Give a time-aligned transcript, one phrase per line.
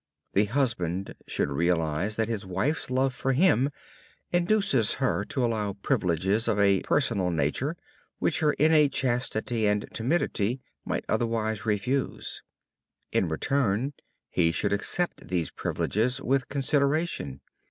[0.33, 3.69] The husband should realize that his wife's love for him
[4.31, 7.77] induces her to allow privileges of a personal nature
[8.17, 12.41] which her innate chastity and timidity might otherwise refuse.
[13.11, 13.93] In return,
[14.31, 17.41] he should accept these privileges with consideration.